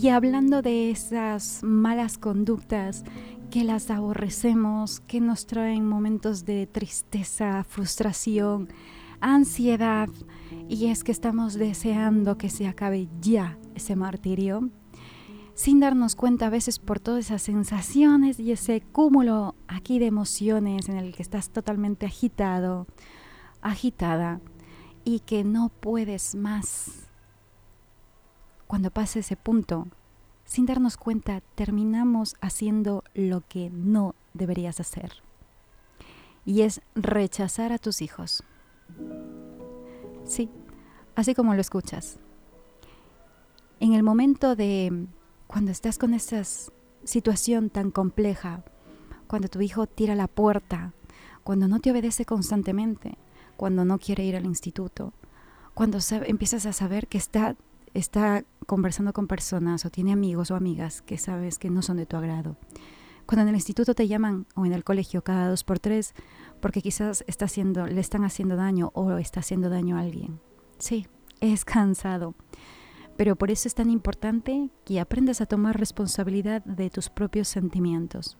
Y 0.00 0.08
hablando 0.08 0.62
de 0.62 0.90
esas 0.90 1.62
malas 1.62 2.16
conductas 2.16 3.04
que 3.50 3.64
las 3.64 3.90
aborrecemos, 3.90 5.00
que 5.00 5.20
nos 5.20 5.46
traen 5.46 5.86
momentos 5.86 6.46
de 6.46 6.66
tristeza, 6.66 7.64
frustración, 7.64 8.68
ansiedad, 9.20 10.08
y 10.70 10.86
es 10.86 11.04
que 11.04 11.12
estamos 11.12 11.52
deseando 11.52 12.38
que 12.38 12.48
se 12.48 12.66
acabe 12.66 13.08
ya 13.20 13.58
ese 13.74 13.94
martirio, 13.94 14.70
sin 15.60 15.78
darnos 15.78 16.16
cuenta 16.16 16.46
a 16.46 16.48
veces 16.48 16.78
por 16.78 17.00
todas 17.00 17.26
esas 17.26 17.42
sensaciones 17.42 18.40
y 18.40 18.50
ese 18.50 18.80
cúmulo 18.80 19.54
aquí 19.68 19.98
de 19.98 20.06
emociones 20.06 20.88
en 20.88 20.96
el 20.96 21.14
que 21.14 21.20
estás 21.20 21.50
totalmente 21.50 22.06
agitado, 22.06 22.86
agitada, 23.60 24.40
y 25.04 25.20
que 25.20 25.44
no 25.44 25.68
puedes 25.68 26.34
más 26.34 27.10
cuando 28.66 28.90
pasa 28.90 29.18
ese 29.18 29.36
punto, 29.36 29.86
sin 30.46 30.64
darnos 30.64 30.96
cuenta, 30.96 31.42
terminamos 31.56 32.36
haciendo 32.40 33.04
lo 33.12 33.42
que 33.46 33.68
no 33.68 34.14
deberías 34.32 34.80
hacer. 34.80 35.12
Y 36.46 36.62
es 36.62 36.80
rechazar 36.94 37.70
a 37.74 37.78
tus 37.78 38.00
hijos. 38.00 38.42
Sí, 40.24 40.48
así 41.16 41.34
como 41.34 41.52
lo 41.52 41.60
escuchas. 41.60 42.18
En 43.78 43.92
el 43.92 44.02
momento 44.02 44.56
de 44.56 45.06
cuando 45.50 45.72
estás 45.72 45.98
con 45.98 46.14
esa 46.14 46.44
situación 47.02 47.70
tan 47.70 47.90
compleja, 47.90 48.62
cuando 49.26 49.48
tu 49.48 49.60
hijo 49.60 49.88
tira 49.88 50.14
la 50.14 50.28
puerta, 50.28 50.92
cuando 51.42 51.66
no 51.66 51.80
te 51.80 51.90
obedece 51.90 52.24
constantemente, 52.24 53.18
cuando 53.56 53.84
no 53.84 53.98
quiere 53.98 54.24
ir 54.24 54.36
al 54.36 54.44
instituto, 54.44 55.12
cuando 55.74 55.98
empiezas 56.24 56.66
a 56.66 56.72
saber 56.72 57.08
que 57.08 57.18
está, 57.18 57.56
está 57.94 58.44
conversando 58.66 59.12
con 59.12 59.26
personas 59.26 59.84
o 59.84 59.90
tiene 59.90 60.12
amigos 60.12 60.52
o 60.52 60.54
amigas 60.54 61.02
que 61.02 61.18
sabes 61.18 61.58
que 61.58 61.68
no 61.68 61.82
son 61.82 61.96
de 61.96 62.06
tu 62.06 62.16
agrado. 62.16 62.56
Cuando 63.26 63.42
en 63.42 63.48
el 63.48 63.56
instituto 63.56 63.96
te 63.96 64.06
llaman 64.06 64.46
o 64.54 64.66
en 64.66 64.72
el 64.72 64.84
colegio 64.84 65.24
cada 65.24 65.48
dos 65.48 65.64
por 65.64 65.80
tres 65.80 66.14
porque 66.60 66.80
quizás 66.80 67.24
está 67.26 67.46
haciendo, 67.46 67.88
le 67.88 68.00
están 68.00 68.22
haciendo 68.22 68.54
daño 68.54 68.92
o 68.94 69.18
está 69.18 69.40
haciendo 69.40 69.68
daño 69.68 69.96
a 69.96 70.02
alguien. 70.02 70.38
Sí, 70.78 71.08
es 71.40 71.64
cansado. 71.64 72.36
Pero 73.20 73.36
por 73.36 73.50
eso 73.50 73.68
es 73.68 73.74
tan 73.74 73.90
importante 73.90 74.70
que 74.86 74.98
aprendas 74.98 75.42
a 75.42 75.46
tomar 75.46 75.78
responsabilidad 75.78 76.64
de 76.64 76.88
tus 76.88 77.10
propios 77.10 77.48
sentimientos. 77.48 78.38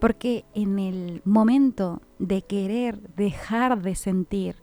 Porque 0.00 0.46
en 0.54 0.78
el 0.78 1.20
momento 1.26 2.00
de 2.18 2.40
querer 2.40 3.14
dejar 3.16 3.82
de 3.82 3.94
sentir 3.94 4.56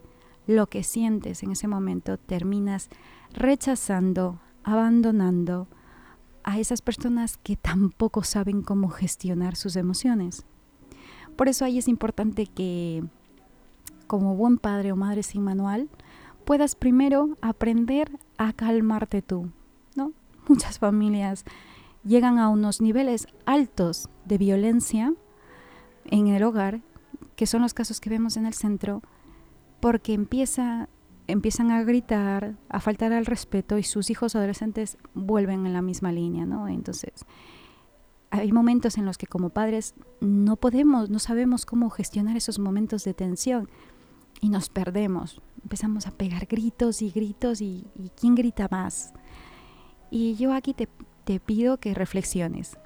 lo 0.48 0.66
que 0.66 0.82
sientes 0.82 1.44
en 1.44 1.52
ese 1.52 1.68
momento, 1.68 2.18
terminas 2.18 2.90
rechazando, 3.32 4.40
abandonando 4.64 5.68
a 6.44 6.58
esas 6.58 6.82
personas 6.82 7.38
que 7.38 7.56
tampoco 7.56 8.24
saben 8.24 8.64
cómo 8.64 8.90
gestionar 8.90 9.56
sus 9.56 9.76
emociones. 9.76 10.48
Por 11.36 11.50
eso 11.50 11.66
ahí 11.66 11.78
es 11.78 11.88
importante 11.88 12.48
que, 12.48 13.04
como 14.08 14.36
buen 14.36 14.58
padre 14.58 14.92
o 14.92 14.96
madre 14.96 15.22
sin 15.22 15.44
manual, 15.44 15.88
puedas 16.50 16.74
primero 16.74 17.38
aprender 17.42 18.10
a 18.40 18.54
calmarte 18.54 19.22
tú, 19.22 19.52
¿no? 19.96 20.14
Muchas 20.48 20.80
familias 20.80 21.46
llegan 22.04 22.40
a 22.40 22.50
unos 22.50 22.82
niveles 22.82 23.28
altos 23.46 24.10
de 24.26 24.40
violencia 24.40 25.14
en 26.06 26.26
el 26.26 26.42
hogar, 26.42 26.82
que 27.36 27.46
son 27.46 27.62
los 27.62 27.76
casos 27.76 28.02
que 28.02 28.10
vemos 28.10 28.36
en 28.36 28.48
el 28.48 28.56
centro, 28.56 29.04
porque 29.80 30.14
empieza, 30.14 30.90
empiezan 31.28 31.70
a 31.70 31.84
gritar, 31.84 32.56
a 32.68 32.80
faltar 32.80 33.14
al 33.14 33.28
respeto 33.28 33.78
y 33.78 33.84
sus 33.84 34.10
hijos 34.10 34.36
adolescentes 34.36 34.98
vuelven 35.14 35.68
en 35.68 35.74
la 35.74 35.84
misma 35.84 36.12
línea, 36.12 36.48
¿no? 36.48 36.68
Entonces, 36.68 37.28
hay 38.32 38.52
momentos 38.52 38.98
en 38.98 39.06
los 39.06 39.20
que 39.20 39.28
como 39.28 39.52
padres 39.52 39.94
no 40.20 40.56
podemos, 40.56 41.12
no 41.12 41.20
sabemos 41.20 41.68
cómo 41.68 41.92
gestionar 41.92 42.36
esos 42.38 42.58
momentos 42.58 43.04
de 43.04 43.14
tensión 43.14 43.70
y 44.42 44.50
nos 44.50 44.70
perdemos. 44.70 45.42
Empezamos 45.64 46.08
a 46.08 46.12
pegar 46.12 46.46
gritos 46.46 47.02
y 47.02 47.12
gritos 47.12 47.62
y, 47.62 47.86
quién 48.20 48.36
grita 48.36 48.68
más. 48.70 49.14
Y 50.10 50.36
yo 50.36 50.54
aquí 50.54 50.74
te, 50.74 50.88
pido 51.40 51.78
que 51.78 51.94
reflexiones. 51.94 52.78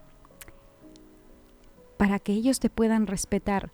Para 1.98 2.20
que 2.20 2.34
ellos 2.34 2.60
te 2.60 2.70
puedan 2.70 3.08
respetar, 3.08 3.72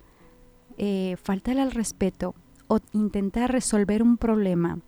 eh, 0.78 1.16
faltar 1.22 1.58
al 1.58 1.72
respeto 1.72 2.36
o 2.68 2.80
intentar 2.94 3.52
resolver 3.52 4.04
un 4.04 4.18
problema 4.18 4.80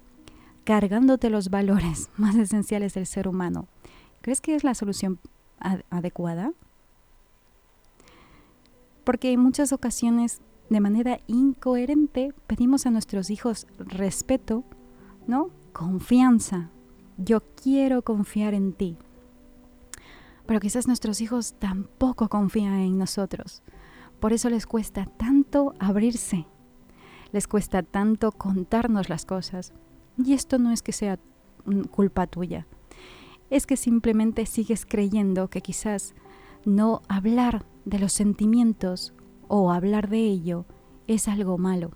cargándote 0.63 1.31
los 1.31 1.49
valores 1.49 2.09
más 2.17 2.35
esenciales 2.35 2.93
del 2.93 3.07
ser 3.07 3.27
humano, 3.27 3.67
¿crees 4.21 4.41
que 4.41 4.53
es 4.53 4.63
la 4.63 4.75
solución 4.75 5.19
adecuada? 5.89 6.53
Porque 9.03 9.31
en 9.31 9.39
muchas 9.39 9.73
ocasiones 9.73 10.41
de 10.71 10.79
manera 10.79 11.19
incoherente 11.27 12.33
pedimos 12.47 12.85
a 12.85 12.91
nuestros 12.91 13.29
hijos 13.29 13.67
respeto, 13.77 14.63
¿no? 15.27 15.49
Confianza. 15.73 16.69
Yo 17.17 17.41
quiero 17.61 18.03
confiar 18.03 18.53
en 18.53 18.71
ti. 18.71 18.97
Pero 20.45 20.61
quizás 20.61 20.87
nuestros 20.87 21.19
hijos 21.19 21.55
tampoco 21.59 22.29
confían 22.29 22.75
en 22.75 22.97
nosotros. 22.97 23.63
Por 24.21 24.31
eso 24.31 24.49
les 24.49 24.65
cuesta 24.65 25.05
tanto 25.05 25.73
abrirse. 25.77 26.47
Les 27.33 27.49
cuesta 27.49 27.83
tanto 27.83 28.31
contarnos 28.31 29.09
las 29.09 29.25
cosas. 29.25 29.73
Y 30.23 30.31
esto 30.31 30.57
no 30.57 30.71
es 30.71 30.81
que 30.81 30.93
sea 30.93 31.19
culpa 31.91 32.27
tuya. 32.27 32.65
Es 33.49 33.67
que 33.67 33.75
simplemente 33.75 34.45
sigues 34.45 34.85
creyendo 34.85 35.49
que 35.49 35.59
quizás 35.59 36.15
no 36.63 37.01
hablar 37.09 37.65
de 37.83 37.99
los 37.99 38.13
sentimientos 38.13 39.13
o 39.53 39.69
hablar 39.69 40.07
de 40.07 40.19
ello 40.19 40.65
es 41.07 41.27
algo 41.27 41.57
malo. 41.57 41.91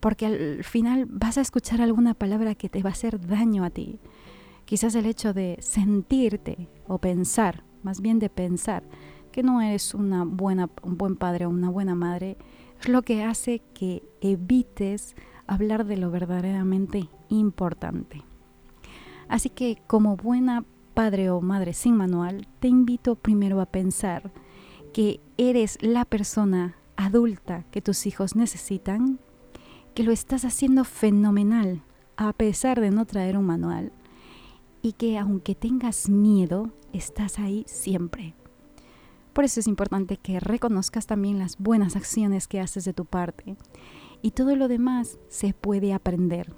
Porque 0.00 0.24
al 0.24 0.64
final 0.64 1.04
vas 1.04 1.36
a 1.36 1.42
escuchar 1.42 1.82
alguna 1.82 2.14
palabra 2.14 2.54
que 2.54 2.70
te 2.70 2.82
va 2.82 2.88
a 2.88 2.92
hacer 2.94 3.20
daño 3.20 3.64
a 3.64 3.70
ti. 3.70 4.00
Quizás 4.64 4.94
el 4.94 5.04
hecho 5.04 5.34
de 5.34 5.58
sentirte 5.60 6.70
o 6.88 6.96
pensar, 6.96 7.64
más 7.82 8.00
bien 8.00 8.18
de 8.18 8.30
pensar, 8.30 8.82
que 9.30 9.42
no 9.42 9.60
eres 9.60 9.92
una 9.92 10.24
buena, 10.24 10.70
un 10.82 10.96
buen 10.96 11.16
padre 11.16 11.44
o 11.44 11.50
una 11.50 11.68
buena 11.68 11.94
madre, 11.94 12.38
es 12.80 12.88
lo 12.88 13.02
que 13.02 13.22
hace 13.22 13.60
que 13.74 14.02
evites 14.22 15.16
hablar 15.46 15.84
de 15.84 15.98
lo 15.98 16.10
verdaderamente 16.10 17.10
importante. 17.28 18.22
Así 19.28 19.50
que 19.50 19.82
como 19.86 20.16
buena 20.16 20.64
padre 20.94 21.28
o 21.28 21.42
madre 21.42 21.74
sin 21.74 21.94
manual, 21.94 22.48
te 22.58 22.68
invito 22.68 23.16
primero 23.16 23.60
a 23.60 23.66
pensar 23.66 24.32
que 24.96 25.20
eres 25.36 25.76
la 25.82 26.06
persona 26.06 26.74
adulta 26.96 27.64
que 27.70 27.82
tus 27.82 28.06
hijos 28.06 28.34
necesitan, 28.34 29.18
que 29.92 30.02
lo 30.02 30.10
estás 30.10 30.46
haciendo 30.46 30.84
fenomenal 30.84 31.82
a 32.16 32.32
pesar 32.32 32.80
de 32.80 32.90
no 32.90 33.04
traer 33.04 33.36
un 33.36 33.44
manual 33.44 33.92
y 34.80 34.92
que 34.92 35.18
aunque 35.18 35.54
tengas 35.54 36.08
miedo, 36.08 36.70
estás 36.94 37.38
ahí 37.38 37.66
siempre. 37.68 38.32
Por 39.34 39.44
eso 39.44 39.60
es 39.60 39.66
importante 39.66 40.16
que 40.16 40.40
reconozcas 40.40 41.06
también 41.06 41.38
las 41.38 41.58
buenas 41.58 41.94
acciones 41.94 42.48
que 42.48 42.60
haces 42.60 42.86
de 42.86 42.94
tu 42.94 43.04
parte 43.04 43.58
y 44.22 44.30
todo 44.30 44.56
lo 44.56 44.66
demás 44.66 45.18
se 45.28 45.52
puede 45.52 45.92
aprender 45.92 46.54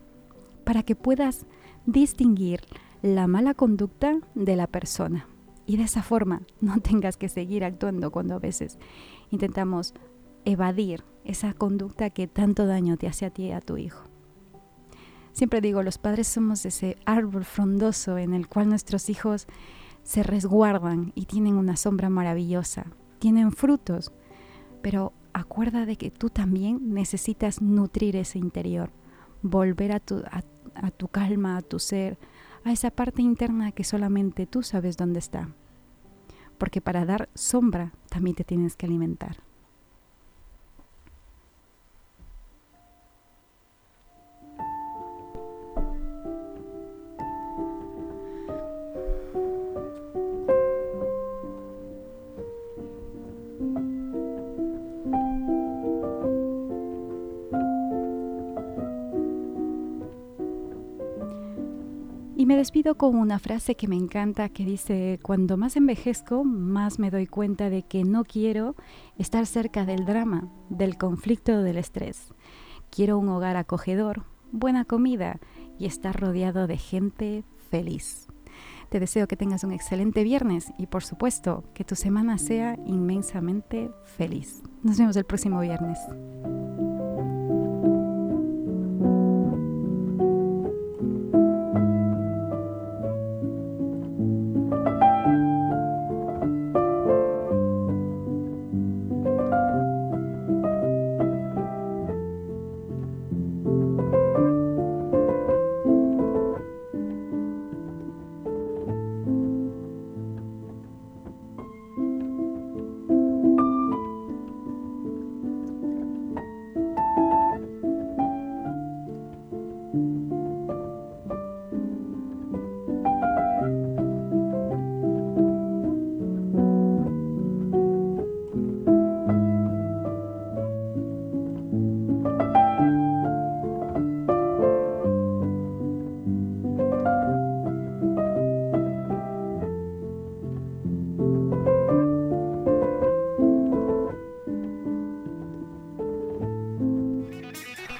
para 0.63 0.85
que 0.85 0.95
puedas 0.95 1.45
distinguir 1.87 2.61
la 3.03 3.27
mala 3.27 3.55
conducta 3.55 4.21
de 4.37 4.55
la 4.55 4.69
persona 4.69 5.27
y 5.69 5.77
de 5.77 5.85
esa 5.85 6.03
forma 6.03 6.43
no 6.61 6.81
tengas 6.81 7.17
que 7.17 7.29
seguir 7.29 7.63
actuando 7.63 8.11
cuando 8.11 8.35
a 8.35 8.41
veces 8.41 8.79
intentamos 9.31 9.95
evadir 10.45 11.05
esa 11.25 11.53
conducta 11.53 12.11
que 12.11 12.27
tanto 12.27 12.67
daño 12.67 12.97
te 12.97 13.07
hace 13.07 13.27
a 13.27 13.31
ti 13.31 13.45
y 13.45 13.53
a 13.53 13.61
tu 13.61 13.77
hijo. 13.77 14.03
Siempre 15.33 15.61
digo, 15.61 15.83
los 15.83 15.99
padres 15.99 16.27
somos 16.27 16.65
ese 16.65 16.97
árbol 17.05 17.45
frondoso 17.45 18.19
en 18.19 18.33
el 18.33 18.49
cual 18.49 18.71
nuestros 18.71 19.11
hijos 19.11 19.47
se 20.03 20.23
resguardan 20.23 21.13
y 21.15 21.27
tienen 21.27 21.55
una 21.55 21.77
sombra 21.77 22.09
maravillosa, 22.09 22.87
tienen 23.19 23.53
frutos, 23.53 24.11
pero 24.81 25.13
acuerda 25.35 25.85
de 25.85 25.97
que 25.97 26.11
tú 26.11 26.31
también 26.31 26.95
necesitas 26.95 27.61
nutrir 27.61 28.17
ese 28.17 28.39
interior, 28.39 28.91
volver 29.43 29.93
a 29.93 30.01
tu, 30.01 30.23
a 30.75 30.91
tu 30.91 31.09
calma, 31.09 31.59
a 31.59 31.63
tu 31.63 31.79
ser, 31.79 32.19
a 32.69 32.73
esa 32.73 32.91
parte 32.91 33.23
interna 33.23 33.73
que 33.73 33.83
solamente 33.83 34.47
tú 34.47 34.63
sabes 34.63 34.99
dónde 34.99 35.21
está. 35.21 35.49
Porque 36.59 36.83
para 36.83 37.07
dar 37.07 37.31
sombra 37.35 37.95
también 38.11 38.37
te 38.37 38.45
tienes 38.45 38.77
que 38.77 38.85
alimentar. 38.85 39.48
Me 62.49 62.57
despido 62.57 62.95
con 62.97 63.15
una 63.15 63.39
frase 63.39 63.75
que 63.75 63.89
me 63.89 63.97
encanta 63.97 64.49
que 64.49 64.65
dice, 64.65 65.21
cuando 65.21 65.59
más 65.59 65.77
envejezco, 65.77 66.45
más 66.45 66.99
me 66.99 67.11
doy 67.11 67.27
cuenta 67.27 67.69
de 67.69 67.83
que 67.83 68.05
no 68.05 68.25
quiero 68.25 68.75
estar 69.19 69.45
cerca 69.45 69.85
del 69.85 70.07
drama, 70.07 70.49
del 70.71 70.97
conflicto, 70.97 71.63
del 71.63 71.77
estrés. 71.77 72.33
Quiero 72.89 73.19
un 73.19 73.29
hogar 73.29 73.59
acogedor, 73.59 74.23
buena 74.51 74.87
comida 74.87 75.41
y 75.79 75.85
estar 75.85 76.19
rodeado 76.19 76.67
de 76.67 76.79
gente 76.79 77.45
feliz. 77.71 78.29
Te 78.89 78.99
deseo 78.99 79.29
que 79.29 79.37
tengas 79.37 79.63
un 79.63 79.73
excelente 79.73 80.25
viernes 80.25 80.73
y 80.79 80.87
por 80.87 81.05
supuesto 81.05 81.65
que 81.75 81.85
tu 81.85 81.97
semana 81.97 82.39
sea 82.39 82.79
inmensamente 82.87 83.91
feliz. 84.17 84.63
Nos 84.83 84.97
vemos 84.97 85.17
el 85.17 85.25
próximo 85.25 85.61
viernes. 85.61 85.99